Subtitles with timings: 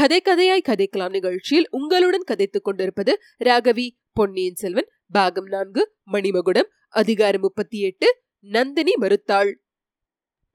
[0.00, 3.12] கதை கதையாய் கதைக்கலாம் நிகழ்ச்சியில் உங்களுடன் கதைத்துக் கொண்டிருப்பது
[3.44, 8.08] ராகவி பொன்னியின் செல்வன் பாகம் நான்கு மணிமகுடம் அதிகாரம் முப்பத்தி எட்டு
[8.46, 9.50] நந்தினி மறுத்தாள்.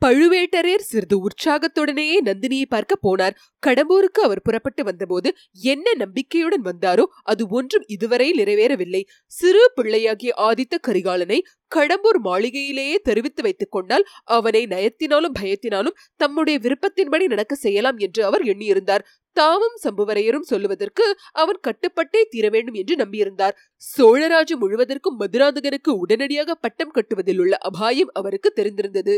[0.01, 3.35] பழுவேட்டரையர் சிறிது உற்சாகத்துடனேயே நந்தினியை பார்க்க போனார்.
[3.67, 9.01] கடம்பூருக்கு அவர் புறப்பட்டு வந்தபோது என்ன நம்பிக்கையுடன் வந்தாரோ அது ஒன்றும் இதுவரை நிறைவேறவில்லை.
[9.25, 11.39] சிறு பிள்ளையாகிய ஆதித்த கரிகாலனை
[11.75, 19.05] கடம்பூர் மாளிகையிலேயே தெரிவித்து வைத்துக் கொண்டால் அவனை நயத்தினாலும் பயத்தினாலும் தம்முடைய விருப்பத்தின்படி நடக்க செய்யலாம் என்று அவர் எண்ணியிருந்தார்.
[19.35, 23.55] தாமும் சம்புவரையரும் சொல்லுவதற்கு அவன் கட்டுப்பட்டே தீர வேண்டும் என்று நம்பியிருந்தார்.
[23.83, 29.15] சோழராஜு முழுவதற்கும் மதுராந்தகனுக்கு உடனடியாக பட்டம் கட்டுவதில் உள்ள அபாயம் அவருக்கு தெரிந்திருந்தது.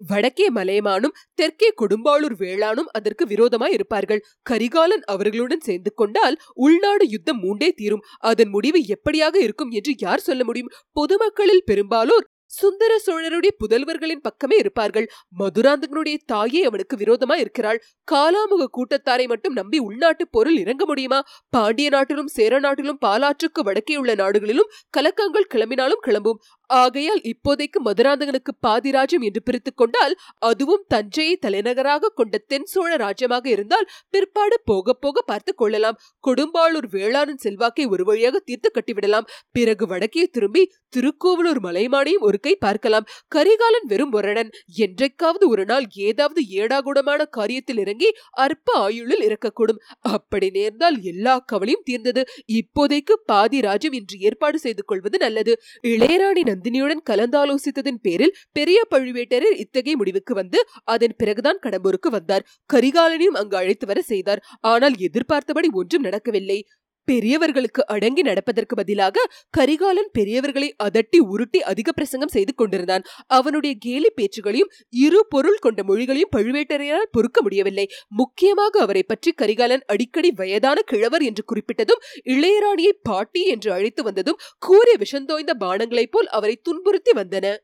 [0.00, 4.22] வடக்கே மலையமானும் தெற்கே கொடும்பாளூர் வேளானும் அதற்கு விரோதமாய் இருப்பார்கள்.
[4.42, 8.04] கரிகாலன் அவர்களுடன் சேர்ந்து கொண்டால் உள்நாடு யுத்தம் மூண்டே தீரும்.
[8.30, 10.72] அதன் முடிவு எப்படியாக இருக்கும் என்று யார் சொல்ல முடியும்?
[10.92, 15.06] பொதுமக்களில் பெரும்பாலோர் சுந்தர சோழருடைய புதல்வர்களின் பக்கமே இருப்பார்கள்.
[15.38, 17.78] மதுராந்தகனுடைய தாயே அவனுக்கு விரோதமா இருக்கிறாள்.
[18.12, 21.20] காலாமுக கூட்டத்தாரை மட்டும் நம்பி உள்நாட்டு பொருள் இறங்க முடியுமா?
[21.50, 26.40] பாண்டிய நாட்டிலும் சேர நாட்டிலும் பாலாற்றுக்கு வடக்கே உள்ள நாடுகளிலும் கலக்கங்கள் கிளம்பினாலும் கிளம்பும்.
[26.80, 33.88] ஆகையால் இப்போதைக்கு மதுராந்தகனுக்கு பாதிராஜ்யம் என்று பிரித்துக் கொண்டால் அதுவும் தஞ்சையை தலைநகராக கொண்ட தென் சோழ ராஜ்யமாக இருந்தால்
[34.10, 35.98] பிற்பாடு போக போக பார்த்து கொள்ளலாம்.
[36.26, 39.28] கொடும்பாளூர் வேளாண் செல்வாக்கை ஒரு வழியாக தீர்த்து கட்டிவிடலாம்.
[39.52, 43.08] பிறகு வடக்கே திரும்பி திருக்கோவலூர் மலைமானையும் ஒரு கை பார்க்கலாம்.
[43.28, 44.50] கரிகாலன் வெறும் ஒரணன்.
[44.76, 48.08] என்றைக்காவது ஒரு நாள் ஏதாவது ஏடாகுடமான காரியத்தில் இறங்கி
[48.44, 49.80] அற்ப ஆயுளில் இறக்கக்கூடும்.
[50.14, 52.24] அப்படி நேர்ந்தால் எல்லா கவலையும் தீர்ந்தது.
[52.52, 55.54] இப்போதைக்கு பாதி ராஜ்யம் இன்று ஏற்பாடு செய்து கொள்வது நல்லது.
[55.82, 62.46] இளையராணி நந்தினியுடன் கலந்தாலோசித்ததன் பேரில் பெரிய பழுவேட்டரர் இத்தகைய முடிவுக்கு வந்து அதன் பிறகுதான் கடம்பூருக்கு வந்தார்.
[62.72, 64.42] கரிகாலனையும் அங்கு அழைத்து வர செய்தார்.
[64.60, 66.58] ஆனால் எதிர்பார்த்தபடி ஒன்றும் நடக்கவில்லை.
[67.04, 73.04] பெரியவர்களுக்கு அடங்கி நடப்பதற்கு பதிலாக கரிகாலன் பெரியவர்களை அதட்டி உருட்டி அதிக பிரசங்கம் செய்து கொண்டிருந்தான்.
[73.26, 77.86] அவனுடைய கேலி பேச்சுகளையும் இரு பொருள் கொண்ட மொழிகளையும் பழுவேட்டரையரால் பொறுக்க முடியவில்லை.
[78.08, 84.96] முக்கியமாக அவரை பற்றி கரிகாலன் அடிக்கடி வயதான கிழவர் என்று குறிப்பிட்டதும் இளையராணியை பாட்டி என்று அழைத்து வந்ததும் கூறிய
[84.98, 87.56] விஷந்தோய்ந்த பானங்களைப் போல் அவரை துன்புறுத்தி வந்தன.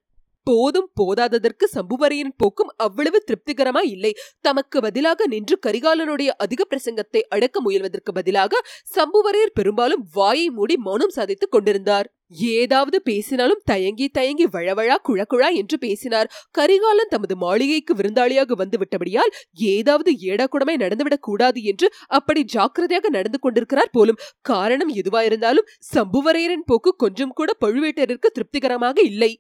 [0.49, 4.13] போதும் போதாததற்கு சம்புவரையின் போக்கும் அவ்வளவு திருப்திகரமாய் இல்லை.
[4.41, 8.63] தமக்கு பதிலாக நின்று கரிகாலனுடைய அதிக பிரசங்கத்தை அடக்க முயல்வதற்கு பதிலாக
[8.97, 12.09] சம்புவரையர் பெரும்பாலும் வாயை மூடி மௌனம் சாதித்துக் கொண்டிருந்தார்.
[12.55, 16.29] ஏதாவது பேசினாலும் தயங்கி தயங்கி வழவழா குழக்குழா என்று பேசினார்.
[16.51, 19.33] கரிகாலன் தமது மாளிகைக்கு விருந்தாளியாக வந்து விட்டபடியால்
[19.71, 24.21] ஏதாவது ஏடாக்குடமை நடந்துவிடக் கூடாது என்று அப்படி ஜாக்கிரதையாக நடந்து கொண்டிருக்கிறார் போலும்.
[24.43, 29.33] காரணம் எதுவாயிருந்தாலும் சம்புவரையரின் போக்கு கொஞ்சம் கூட பழுவேட்டரிற்கு திருப்திகரமாக இல்லை.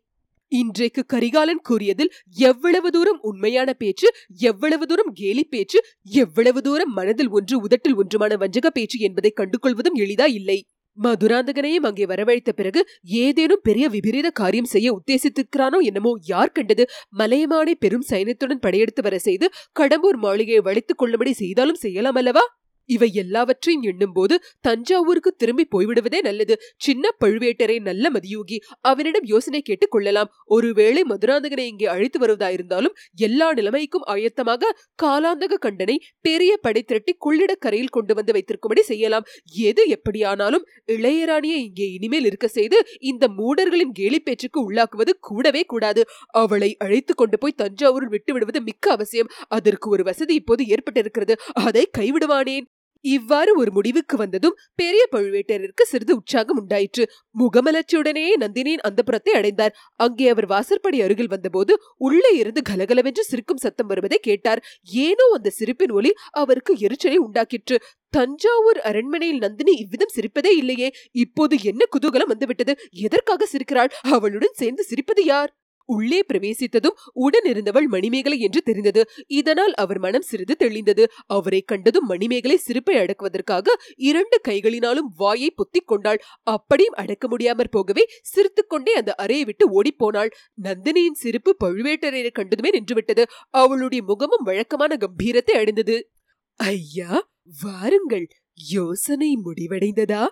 [0.52, 2.10] இன்றைக்கு கரிகாலன் கூறியதில்
[2.48, 4.08] எவ்வளவு தூரம் உண்மையான பேச்சு
[4.50, 5.78] எவ்வளவு தூரம் கேலி பேச்சு
[6.16, 10.58] எவ்வளவு தூரம் மனதில் ஒன்று உதட்டில் ஒன்றுமான வஞ்சக பேச்சு என்பதை கண்டுகொள்வதும் எளிதா இல்லை.
[10.98, 12.80] மதுராந்தகனையும் அங்கே வரவழைத்த பிறகு
[13.24, 16.84] ஏதேனும் பெரிய விபரீத காரியம் செய்ய உத்தேசித்திருக்கிறானோ என்னமோ யார் கண்டது?
[17.18, 19.48] மலையமானை பெரும் சைன்யத்துடன் படையெடுத்து வர செய்து
[19.80, 22.44] கடம்பூர் மாளிகையை வளைத்துக் கொள்ளும்படி செய்தாலும் செய்யலாம் அல்லவா?
[22.88, 26.54] இவை எல்லாவற்றையும் எண்ணும்போது தஞ்சாவூருக்கு திரும்பி போய்விடுவதே நல்லது.
[26.76, 30.30] சின்ன பழுவேட்டரை நல்ல மதியோகி அவனிடம் யோசனை கேட்டுக் கொள்ளலாம்.
[30.44, 34.72] ஒருவேளை மதுராந்தகனை இங்கே அழைத்து வருவதாயிருந்தாலும் எல்லா நிலைமைக்கும் ஆயத்தமாக
[35.02, 39.26] காலாந்தக கண்டனை பெரிய படை திரட்டி கொள்ளிடக்கரையில் கொண்டு வந்து வைத்திருக்கும்படி செய்யலாம்.
[39.68, 46.04] எது எப்படியானாலும் இளையராணியை இங்கே இனிமேல் இருக்க செய்து இந்த மூடர்களின் கேலி பேச்சுக்கு உள்ளாக்குவது கூடவே கூடாது.
[46.28, 49.30] அவளை அழைத்து கொண்டு போய் தஞ்சாவூரில் விட்டு விடுவது மிக்க அவசியம்.
[49.48, 51.36] அதற்கு ஒரு வசதி இப்போது ஏற்பட்டிருக்கிறது.
[51.66, 52.66] அதை கைவிடுவானேன்?
[53.04, 57.04] இவ்வாறு ஒரு முடிவுக்கு வந்ததும் பெரிய பழுவேட்டரருக்கு சிறிது உற்சாகம் உண்டாயிற்று.
[57.38, 59.76] முகமலர்ச்சியுடனே நந்தினியின் அந்த புறத்தை அடைந்தார்.
[59.96, 64.62] அங்கே அவர் வாசற்படி அருகில் வந்தபோது உள்ளே இருந்து கலகலவென்று சிரிக்கும் சத்தம் வருவதை கேட்டார்.
[64.84, 67.76] ஏனோ அந்த சிரிப்பின் ஒளி அவருக்கு எரிச்சலை உண்டாக்கிற்று.
[68.08, 70.90] தஞ்சாவூர் அரண்மனையில் நந்தினி இவ்விதம் சிரிப்பதே இல்லையே.
[71.10, 72.74] இப்போது என்ன குதூகலம் வந்துவிட்டது?
[72.90, 73.92] எதற்காக சிரிக்கிறாள்?
[74.10, 75.52] அவளுடன் சேர்ந்து சிரிப்பது யார்?
[75.88, 79.04] உள்ளே பிரவேசித்ததும் உடனிருந்தவள் மணிமேகலை என்று தெரிந்தது.
[79.26, 81.04] இதனால் அவர் மனம் சிறிது தெளிந்தது.
[81.26, 86.20] அவரை கண்டதும் மணிமேகலை சிரிப்பை அடக்குவதற்காக இரண்டு கைகளினாலும் வாயை பொத்திக் கொண்டாள்.
[86.42, 90.30] அப்படியும் அடக்க முடியாமற் போகவே சிரித்துக்கொண்டே அந்த அறையை விட்டு ஓடிப்போனாள்.
[90.62, 93.24] நந்தினியின் சிரிப்பு பழுவேட்டரையரை கண்டதுமே நின்றுவிட்டது.
[93.50, 96.10] அவளுடைய முகமும் வழக்கமான கம்பீரத்தை அடைந்தது.
[96.56, 97.30] ஐயா
[97.62, 98.28] வாருங்கள்.
[98.54, 100.26] யோசனை முடிவடைந்ததா?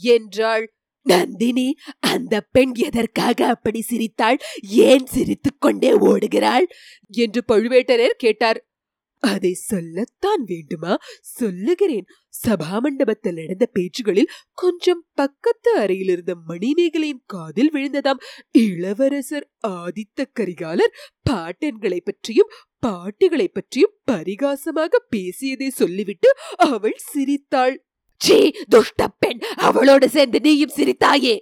[0.00, 0.74] என்றாள்.
[1.04, 4.38] நந்தினி அந்த பெண் எதற்காக அப்படி சிரித்தாள்?
[4.62, 6.66] ஏன் சிரித்துக்கொண்டே ஓடுகிறாள்?
[7.08, 8.60] என்று பழுவேட்டரர் கேட்டார்.
[9.22, 10.96] அதை சொல்லத்தான் வேண்டுமா?
[11.20, 12.06] சொல்லுகிறேன்.
[12.46, 18.20] சபா மண்டபத்தில் நடந்த பேச்சுகளில் கொஞ்சம் பக்கத்து அறையில் இருந்த மணிமேகலையின் காதில் விழுந்ததாம்.
[18.50, 20.94] இளவரசர் ஆதித்த கரிகாலர்
[21.30, 27.76] பாட்டன்களை பற்றியும் பாட்டுகளை பற்றியும் பரிகாசமாக பேசியதை சொல்லிவிட்டு அவள் சிரித்தாள்.
[28.16, 31.40] சீ துஷ்ட பெண் அவளோடு சேர்ந்து நீயும் சிரித்தாயே.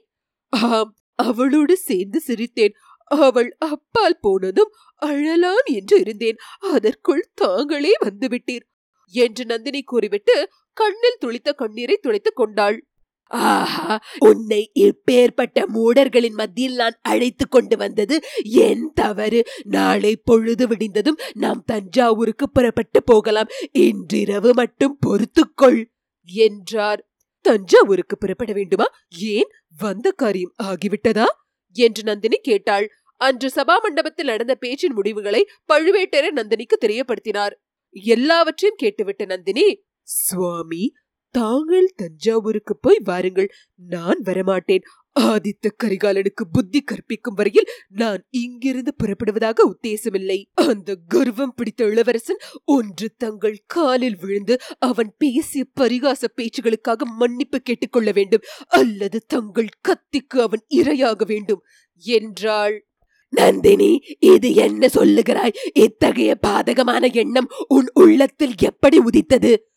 [0.49, 2.73] ஆம் அவளோடு சேர்ந்து சிரித்தேன்.
[3.05, 6.37] அவள் அப்பால் போனதும் அழலாம் என்று இருந்தேன்.
[6.59, 8.67] அதற்குள் தாங்களே வந்துவிட்டீர்
[9.11, 12.87] என்று நந்தினி கூறிவிட்டு கண்ணில் துளித்த கண்ணீரை துளைத்துக் கொண்டாள்.
[13.27, 19.45] ஆஹா உன்னை இப்பேற்பட்ட மூடர்களின் மத்தியில் நான் அழைத்து கொண்டு வந்தது என் தவறு.
[19.65, 23.47] நாளை பொழுது விடிந்ததும் நாம் தஞ்சாவூருக்கு புறப்பட்டு போகலாம்.
[23.73, 25.85] இன்றிரவு மட்டும் பொறுத்துக்கொள்.
[26.25, 27.07] என்றார்.
[27.41, 28.85] தஞ்சாவூருக்கு புறப்பட வேண்டுமா?
[29.19, 29.49] ஏன்?
[29.79, 31.25] வந்த காரியம் ஆகிவிட்டதா?
[31.73, 32.91] என்று நந்தினி கேட்டாள்.
[33.17, 37.53] அன்று சபா மண்டபத்தில் நடந்த பேச்சின் முடிவுகளை பழுவேட்டரர் நந்தினிக்கு தெரியப்படுத்தினார்.
[37.91, 40.93] எல்லாவற்றையும் கேட்டுவிட்ட நந்தினி சுவாமி
[41.31, 43.51] தாங்கள் தஞ்சாவூருக்கு போய் வாருங்கள்.
[43.75, 44.83] நான் வரமாட்டேன்.
[45.20, 50.43] ஆதித்த கரிகாலனுக்கு புத்தி கற்பிக்கும் வரையில் நான் இங்கிருந்து புறப்படுவதாக உத்தேசமில்லை.
[50.55, 58.41] அந்த கர்வம் பிடித்த இளவரசன் ஒன்று தங்கள் காலில் விழுந்து அவன் பேசிய பரிகாச பேச்சுகளுக்காக மன்னிப்பு கேட்டுக்கொள்ள வேண்டும்
[58.67, 61.62] அல்லது தங்கள் கத்திக்கு அவன் இரையாக வேண்டும்
[61.99, 62.87] என்றாள்.
[63.29, 65.56] நந்தினி இது என்ன சொல்லுகிறாய்?
[65.75, 69.72] இத்தகைய பாதகமான எண்ணம் உன் உள்ளத்தில் எப்படி உதித்தது?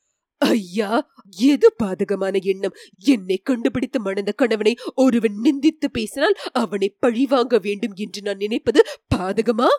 [0.49, 0.89] ஐயா
[1.37, 2.75] எது பாதகமான எண்ணம்?
[2.97, 8.81] என்னை கண்டுபிடித்து மணந்த கணவனை ஒருவன் நிந்தித்து பேசினால் அவனை பழிவாங்க வேண்டும் என்று நான் நினைப்பது
[9.15, 9.69] பாதகமா?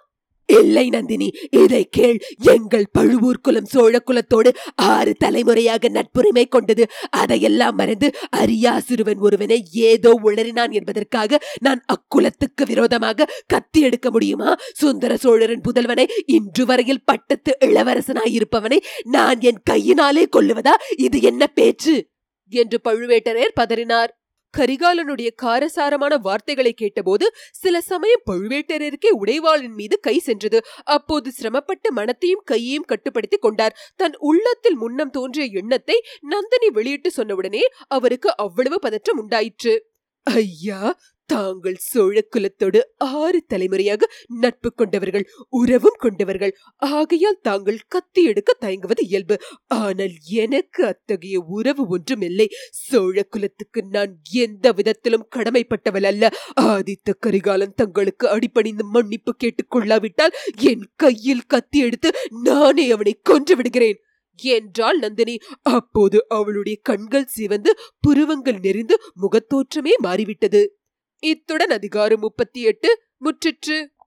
[0.46, 2.18] இல்லை நந்தினி இதை கேள்.
[2.42, 6.86] எங்கள் பழுவூர் குலம் சோழ குலத்தோடு ஆறு தலைமுறையாக நட்புரிமை கொண்டது.
[7.10, 14.56] அதையெல்லாம் மறந்து அரியா சிறுவன் ஒருவனை ஏதோ உளறினான் என்பதற்காக நான் அக்குலத்துக்கு விரோதமாக கத்தி எடுக்க முடியுமா?
[14.74, 20.72] சுந்தர சோழரின் புதல்வனை இன்று வரையில் பட்டத்து இளவரசனாயிருப்பவனை நான் என் கையினாலே கொல்லுவதா?
[20.96, 22.08] இது என்ன பேச்சு?
[22.48, 24.15] என்று பழுவேட்டரையர் பதறினார்.
[24.58, 30.64] கரிகாலனுடைய காரசாரமான வார்த்தைகளை கேட்டபோது சில சமயம் பழுவேட்டரருக்கே உடைவாளின் மீது கை சென்றது.
[30.84, 33.76] அப்போது சிரமப்பட்டு மனத்தையும் கையையும் கட்டுப்படுத்திக் கொண்டார்.
[33.96, 39.74] தன் உள்ளத்தில் முன்னம் தோன்றிய எண்ணத்தை நந்தினி வெளியிட்டு சொன்னவுடனே அவருக்கு அவ்வளவு பதற்றம் உண்டாயிற்று.
[40.22, 40.80] ஐயா
[41.26, 46.56] தாங்கள் சோழ குலத்தோடு ஆறு தலைமுறையாக நட்பு கொண்டவர்கள் உறவும் கொண்டவர்கள்.
[46.76, 49.38] ஆகையால் தாங்கள் கத்தி எடுக்க தயங்குவது இயல்பு.
[49.66, 52.48] ஆனால் எனக்கு அத்தகைய உறவு ஒன்றும் இல்லை.
[52.70, 56.32] சோழ குலத்துக்கு நான் எந்த விதத்திலும் கடமைப்பட்டவள் அல்ல.
[56.60, 62.12] ஆதித்த கரிகாலன் தங்களுக்கு அடிப்பணிந்து மன்னிப்பு கேட்டுக் கொள்ளாவிட்டால் என் கையில் கத்தி எடுத்து
[62.42, 64.00] நானே அவனை கொன்று விடுகிறேன்.
[64.38, 65.38] என்றாள் நந்தினி.
[65.62, 70.75] அப்போது அவளுடைய கண்கள் சிவந்து புருவங்கள் நெறிந்து முகத்தோற்றமே மாறிவிட்டது.
[71.20, 73.86] இத்துடன் அதிகாரம் முப்பத்தி எட்டு முற்றிற்று.